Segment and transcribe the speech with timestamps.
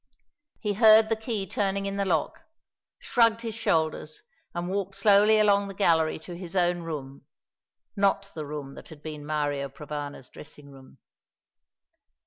[0.59, 2.39] He heard the key turning in the lock,
[2.97, 7.27] shrugged his shoulders, and walked slowly along the gallery to his own room,
[7.95, 10.97] not the room that had been Mario Provana's dressing room.